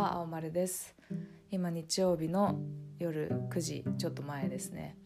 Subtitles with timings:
[0.00, 0.96] は青丸です。
[1.50, 2.58] 今日曜日の
[2.98, 4.96] 夜9時ちょっと前ですね。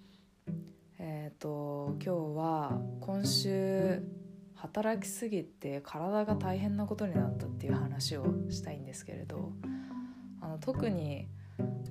[1.01, 4.05] えっ、ー、と今日は今週
[4.55, 9.51] 働きすぎて体が大変なことになったっていう話をしたいんですけれど
[10.41, 11.27] あの特に、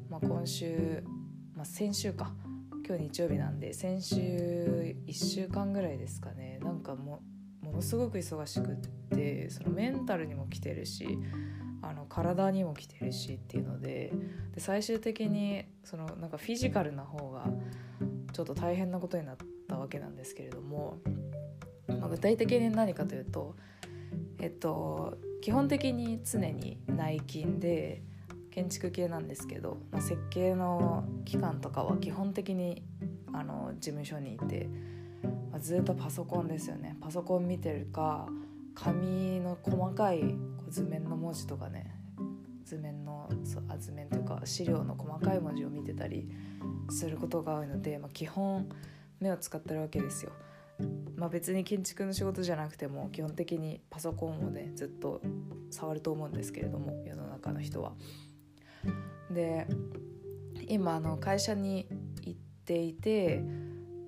[0.10, 1.04] まあ、今週、
[1.58, 2.32] まあ、先週か。
[2.88, 6.60] 今日日曜日なんで先週1週間ぐらいですかね。
[6.64, 7.22] なんかも
[7.62, 8.76] ものすごく忙しくっ
[9.10, 11.06] てそのメンタルにも来てるし
[11.84, 14.14] あの体にも来てるしっていうので
[14.56, 17.46] で最終的にそのなんかフィジカルな方が
[18.32, 19.38] ちょっと大変なことになっ
[19.68, 20.98] たわけなんですけれども、
[21.88, 23.56] まあ、具体的に何かというと
[24.40, 28.02] えっと基本的に常に内勤で
[28.50, 32.82] 建築系なんですけど、まあ、設計の期間とかは基本的に
[33.34, 34.70] あの事務所にいて、
[35.52, 36.96] まあ、ずっとパソコンですよね。
[37.02, 38.28] パソコン見てるか
[38.76, 40.36] 紙の細かい
[40.74, 41.94] 図面の文字とかね
[42.66, 43.30] 図面の
[43.70, 46.28] あ図面というか資料の細かい文字を見てたり
[46.90, 48.68] することが多いので、まあ、基本
[49.20, 50.32] 目を使ってるわけですよ。
[51.16, 55.22] まあ、別に建築の仕事じゃなくても基本的にパソコンをねずっと
[55.70, 57.94] 触ると思うんですけれども世の中の人は。
[59.30, 59.68] で
[60.68, 61.88] 今あの会社に
[62.24, 63.44] 行っていて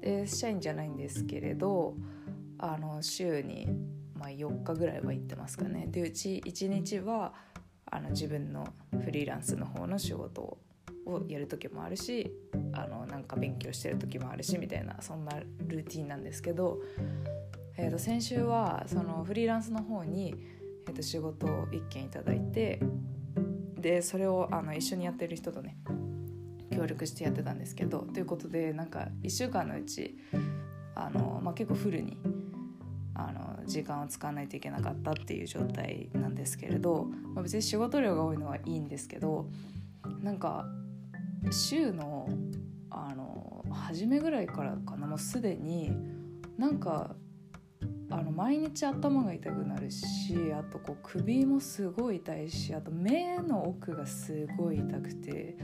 [0.02, 1.96] で社員じゃないんですけれど
[2.58, 3.68] あの週に、
[4.26, 5.86] まあ、4日ぐらいは行ってますかね。
[5.92, 7.32] でうち1日は
[7.86, 8.68] あの自分の
[9.04, 10.58] フリーランスの方の仕事
[11.06, 12.32] をやる時もあるし
[12.74, 15.34] あのなんか勉強してる時もあるしみたいなそんな
[15.68, 16.80] ルーティンなんですけど、
[17.78, 20.34] えー、と先週はそのフリーランスの方に、
[20.88, 22.82] えー、と仕事を1件いただいて
[23.80, 25.78] でそれをあの一緒にやってる人とね
[26.74, 30.18] 協力してやってたんですけどということでなんか1週間のうち
[30.96, 32.18] あの、まあ、結構フルに
[33.16, 39.50] あの時間を使わないといけなかったっていう状態なんですけれど、まあ、別に仕事量が多いのはいいんですけど
[40.22, 40.66] なんか
[41.52, 42.30] 週の
[42.90, 45.92] あの初めぐらいからかなもうすでに
[46.58, 47.16] なんか
[48.10, 55.58] あの毎日頭が痛くなるしあとこう首もすごい痛いしあと目の奥がすごい痛くて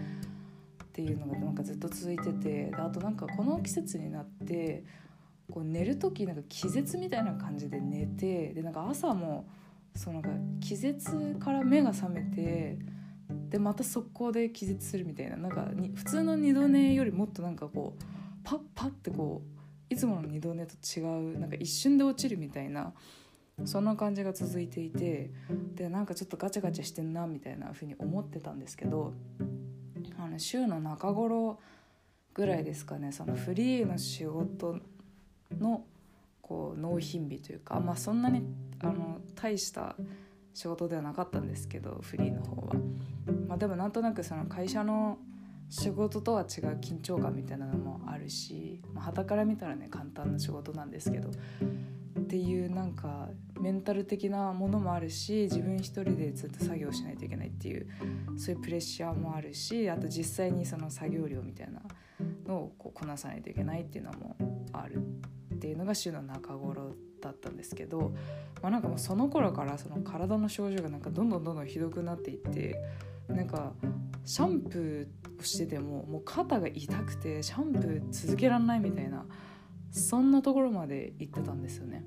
[0.83, 4.83] っていうのがなんかずっと続いててあとなんかこの季節になって
[5.51, 9.47] こう寝る時なんか気絶みたいな感じで寝てでなんか朝も
[9.95, 12.79] そのなんか気絶から目が覚めて
[13.49, 18.03] でまた速攻で気絶するみたいななんか普通の二度寝よりもっとなんかこう
[18.43, 19.41] パッパッってこ
[19.89, 21.01] ういつもの二度寝と違
[21.35, 22.93] うなんか一瞬で落ちるみたいな
[23.65, 25.31] そんな感じが続いていて
[25.75, 29.13] でなんかちょっとガチャガチャしてんなみたいなふうに思ってたんですけど
[30.17, 31.59] あの週の中頃
[32.33, 34.79] ぐらいですかねそのフリーの仕事
[35.59, 35.85] の
[36.41, 38.43] こう納品日というかまあそんなに
[38.79, 39.95] あの大した
[40.53, 42.73] 仕事ではなかったんですけどフリーの方は。
[43.47, 45.17] まあ、でもなんとなくその会社の
[45.69, 46.47] 仕事とは違う
[46.79, 53.29] 緊張感みたいなのもあるしはた、から見たらね簡単な仕事なんですけどっていうなんか
[53.59, 57.87] メンタル的なものもあるし自分一人でずっと作業しないといけないっていう
[58.37, 61.81] そういうプレッシャーもあるしあと実際にその作業量みたいな
[62.45, 64.35] のをこうこなさないといけないっていうのも
[64.73, 65.01] ある
[65.61, 68.13] っていうのが週の中頃だったんですけど、
[68.63, 72.83] まあ、なんかもうその頃からその体の症状がなんかどんどんどんどんひどくなっていって
[73.27, 73.73] なんか
[74.25, 79.23] シャンプーをしててももう肩が痛くてシャンプー続けられないみたいな
[79.91, 82.05] そんなところまで行ってたんですよね。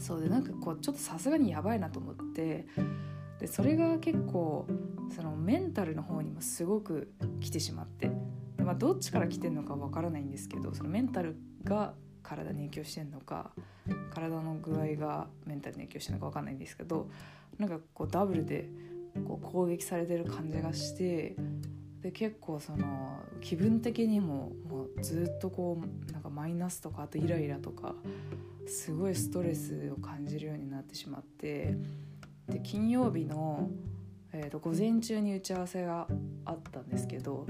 [0.00, 2.66] そうでなんかこうちょっとさすがにやばいなと思って
[3.38, 4.66] でそれが結構
[5.14, 8.10] そのメンタルの方にもすごく来てしまって、
[8.58, 11.94] まあ、どっちから来てるのかわからないんですけどそのメンタルが
[12.28, 13.50] 体に影響してんのか
[14.12, 17.08] 体の具合がメンタルに影響してるのかわかんないんですけど
[17.58, 18.68] なんかこうダブルで
[19.26, 21.36] こう攻撃されてる感じがして
[22.02, 27.94] で結構その気分的にももうずっとこうなんかマイナスとかあとイライラとか
[28.66, 31.74] すごいストレスを感じるようになってしまって
[32.48, 33.70] で金曜日の、
[34.32, 36.06] えー、と午前中に打ち合わせが
[36.44, 37.46] あったんですけど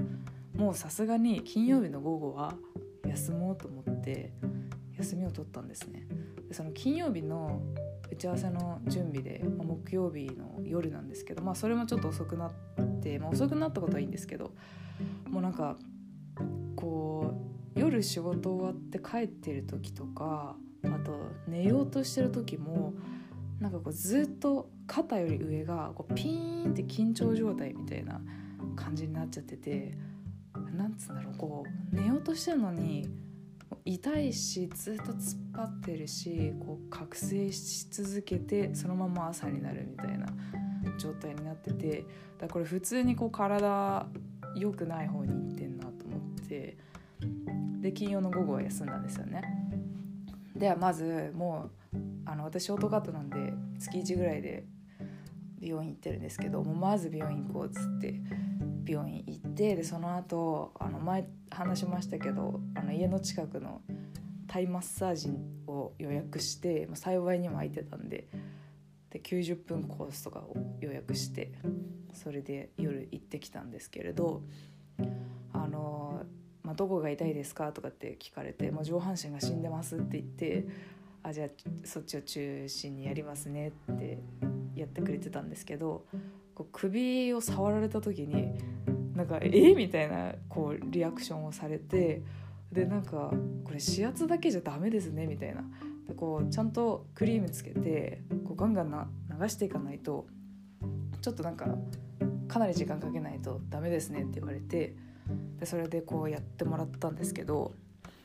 [0.55, 2.55] もうさすがに金曜日の午後は
[3.07, 4.33] 休もうと思って
[4.99, 6.05] 休みを取ったんですね。
[6.47, 7.61] でその金曜日の
[8.11, 12.51] 打ち合わせの準備で、まあ、木曜日の夜なんですけど、まあ、それもちょっと遅くなっ
[13.01, 14.51] て、まあ、遅くなったことはいいんですけど
[15.27, 15.77] もうなんか
[16.75, 17.33] こ
[17.75, 22.93] う夜仕事終わって帰ってる時とかあと寝ようとしてる時も
[23.59, 28.21] なんかこうずっと肩より上がこうピーンって緊張状態みたいな
[28.75, 29.97] 感じになっちゃってて
[30.75, 33.09] なんつうんだろうこう寝ようとしてるのに
[33.85, 40.27] 痛いしずっと突っ張ってるしこう覚醒し続けてそのまま朝になるみたいな
[40.97, 42.05] 状態になってて
[42.37, 44.05] だからこれ普通にこう体
[44.55, 46.77] 良くない方に行ってんなと思って
[47.81, 49.41] で金曜の午後は休んだんですよね。
[50.55, 54.65] ではまずもうあの私ショートカットなんで月1ぐらいで
[55.59, 58.21] 美容院行ってるんですけどもうまず美容院行こうっつって
[58.89, 63.81] 美容院行ってでその後あの前話しましたけどあの家の近くの
[64.47, 65.29] タイマッサージ
[65.67, 68.27] を予約して、ま、幸いにも空いてたんで
[69.11, 71.51] で90分コースとかを予約して
[72.13, 74.41] それで夜行ってきたんですけれど
[75.53, 76.23] あの、
[76.63, 80.67] まあ、どこが痛いですかとかって聞かれて、もう上半身が死んでますって言って
[81.23, 81.49] あじゃあ
[81.83, 84.19] そっちを中心にやりますねって
[84.75, 86.05] やってくれてたんですけど
[86.59, 88.51] こう首を触られた時に
[89.19, 89.75] なんか「え？
[89.75, 92.21] みたいなこうリアクションをされて
[92.71, 93.33] でなんか
[93.65, 95.61] 「これ指圧だけじゃダメですね」みたいな。
[96.07, 100.25] でこうちゃんとクリームつけてこうガンガンな流していかないと
[101.21, 101.77] ちょっとなんか
[102.47, 104.95] かなり時間かけないとダメですねって言われて
[105.59, 107.73] でそれでこうやってもらったんですけど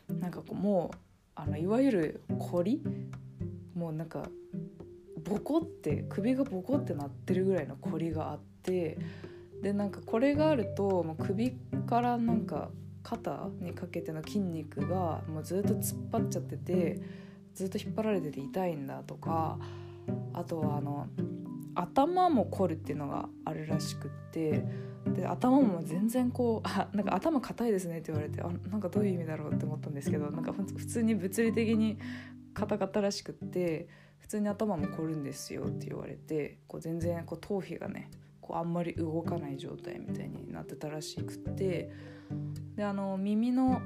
[0.08, 0.96] なんかこうもう
[1.34, 2.82] あのいわゆる凝り？
[3.74, 4.28] もうなんか
[5.24, 8.96] ボコって首がボコってなってるぐらいの凝りがあって
[9.64, 11.52] でなんかこれがあるともう首
[11.86, 12.68] からなんか
[13.02, 17.00] 肩にかけての筋肉がもうずっと突っ張っちゃってて
[17.54, 19.58] ずっと引っ張られてて痛いんだとか
[20.34, 21.06] あとはあの
[21.74, 24.62] 頭も凝るっていうのがあるらしくって
[25.06, 31.98] で頭も全然こうあなんか頭硬いですねって言われてあなんかどういう意味だろうって思ったんですけどなんか普通に物理的に
[32.52, 33.88] 硬かったらしくって
[34.18, 38.10] 普通に頭も凝るんですよって言われてこう全然こう頭皮がね
[38.46, 41.90] こうあんまり動かない状態みたいになってたらしくて
[42.76, 43.80] であの耳の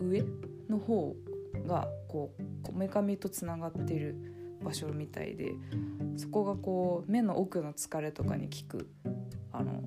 [0.00, 0.24] 上
[0.70, 1.14] の方
[1.66, 4.16] がこうこめかみとつながってる
[4.62, 5.52] 場所みたいで
[6.16, 8.90] そこがこう目の奥の疲れとかに効く
[9.52, 9.82] あの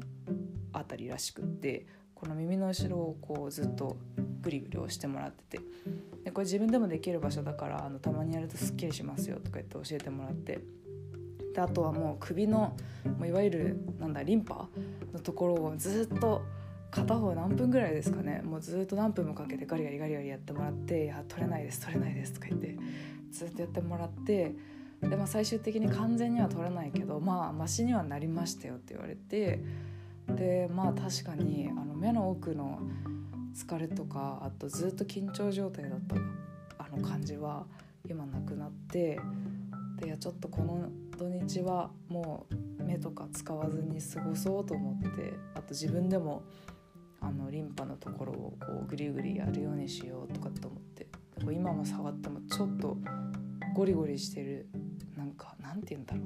[0.72, 3.98] 辺りらしくってこの耳の後ろをこうずっと
[4.42, 5.64] グリグリ押してもらってて
[6.26, 10.60] でこれ自分でもできる場所だからあのたまにやるとすっきりしますよとか言って教えてもらって
[11.54, 12.76] であとはもう首の
[13.18, 14.68] もういわゆるなんだリンパ
[15.14, 16.44] のところをずっと
[16.92, 18.42] 片方何分ぐらいですかね。
[18.44, 22.78] もうずっと何分もかけてガリガリガリガリやってもらって「いや取れないです取れないです」とか言って
[23.32, 24.56] ずっとやってもらって
[25.02, 29.64] で、まあ、最終的に完全には取れないけどまあマシにはなりましたよって言われて
[30.28, 32.80] でまあ確かにあの目の奥の
[33.56, 36.16] 疲れとかあとずっと緊張状態だった
[36.78, 37.66] あの感じは
[38.08, 39.20] 今なくなって
[40.00, 40.90] でいやちょっとこの
[41.22, 42.48] 土日はも
[42.80, 46.42] う目とか使わずに過ごそうと思ってあと自分でも
[47.20, 51.04] あのリンパのところをこうグリグリやるようにしようとかって思って
[51.36, 52.98] こう今も触ってもちょっと
[53.76, 54.68] ゴリゴリしてる
[55.16, 56.22] なんかなんて言うんだろ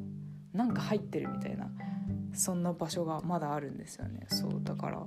[0.53, 1.69] うなんか入ってるみたいな
[2.33, 4.27] そんな場所がまだあるんですよね。
[4.29, 5.05] そうだから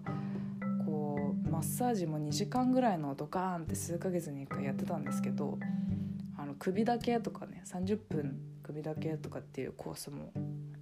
[0.84, 5.58] こうマッサージも2時間ぐらいのドカーンって数ヶ月に1回やってたんですけど
[6.36, 10.30] あの首だけとかね30分首だけとかっていうコースも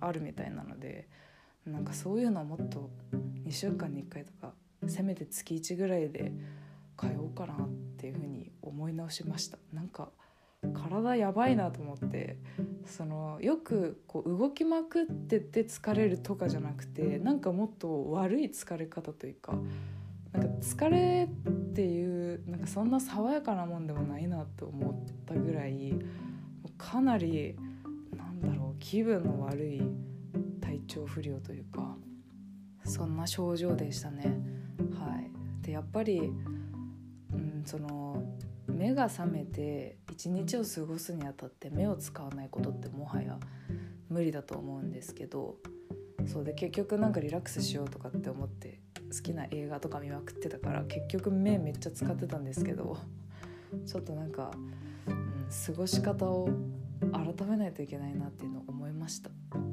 [0.01, 1.09] あるみたいなので
[1.65, 2.91] なんかそういうのをもっと
[3.47, 4.53] 2週間に1回とか
[4.89, 6.33] せめて月1ぐらいで
[6.99, 9.59] 通おうかなっていうふうに思い直しました。
[9.73, 10.11] なんか
[10.75, 12.39] 体やばいなと思って
[12.87, 19.53] そのよくこう動きまくってて疲れるとかじゃなくてなんかもっと悪い疲れ方というか
[20.33, 25.95] なんか疲れっていうなんかそんな爽やかなもんでもないなと思ったぐらい
[26.79, 27.57] かなり
[28.41, 29.83] なんだろう気分の悪い
[30.61, 31.97] 体調不良というか
[32.85, 34.39] そんな症状でしたね。
[34.99, 38.23] はい、でやっぱり、うん、その
[38.69, 43.39] 目が覚めて一日を過ごすにあたって目を使わないことってもはや
[44.09, 45.57] 無理だと思うんですけど
[46.27, 48.81] そうで結局なんかリラックスしようとかって思って
[49.13, 52.99] 好きな映画とか見まくってたから結局目めっちゃ使ってたんですけど
[53.87, 54.51] ちょっとなんか、
[55.07, 56.49] うん、過ごし方を
[57.01, 59.31] 改めないといけないなっていうのを思いました。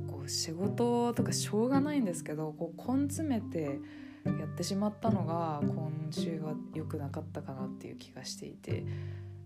[0.08, 3.80] こう仕事とかしょうがないんですけどこう根詰めて
[4.26, 8.86] やってしまったのが今週は良くなかったかなっていう気がしていて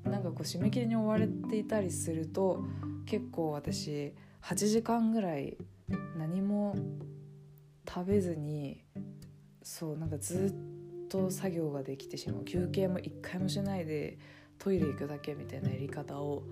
[0.03, 2.63] なんかこう締め切りに追われていたりすると
[3.05, 5.57] 結構私8時間ぐらい
[6.17, 6.75] 何も
[7.87, 8.83] 食べずに
[9.63, 10.55] そうなんかず
[11.05, 12.45] っと作業ができてしまう。
[12.45, 14.17] 休憩も一回もしないで
[14.59, 16.43] トイレ行くだけみたいなやり方を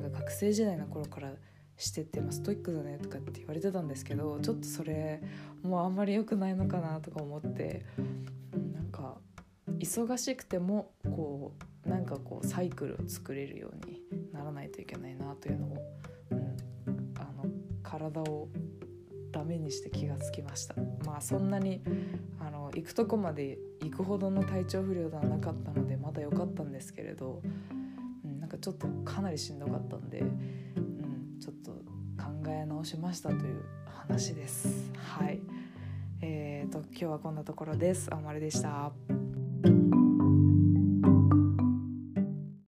[0.00, 1.32] なんか学生時代の頃から
[1.76, 5.22] してて、まあ、ストイックだねとかって言われてたんですけどちょっとそれ
[5.62, 7.86] もうあんまり良くないのかなとか思って、
[8.54, 9.16] うん、なんか
[9.78, 11.54] 忙しくてもこ
[11.86, 14.02] うなんかこうサイクルを作れるように
[14.32, 15.76] ならないといけないなというのを、
[16.32, 17.46] うん、あの
[17.82, 18.48] 体を
[19.32, 20.74] ダメにして気がつきました。
[21.06, 21.80] まあそんなに
[22.40, 27.40] あの行くとこまで行くほどの体調不良ではなかったのでまだ良かったんですけれど、
[28.50, 31.70] かちょっとかなりしんどかったんで、うん、ちょっと
[32.22, 34.90] 考え直しましたという話です。
[34.96, 35.40] はい。
[36.22, 38.12] えーと今日はこんなところです。
[38.12, 38.92] あまりでした。